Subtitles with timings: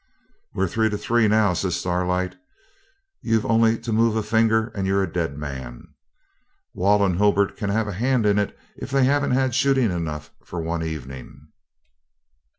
[0.55, 2.35] 'We're three to three, now,' says Starlight;
[3.21, 5.93] 'you've only to move a finger and you're a dead man.
[6.73, 10.31] Wall and Hulbert can have a hand in it if they haven't had shooting enough
[10.43, 11.49] for one evening.